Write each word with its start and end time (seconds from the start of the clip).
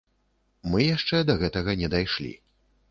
Мы 0.71 0.81
яшчэ 0.95 1.21
да 1.31 1.37
гэтага 1.45 1.71
не 1.85 1.95
дайшлі. 1.97 2.37